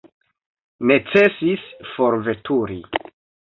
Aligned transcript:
Necesis 0.93 1.67
forveturi. 1.93 2.83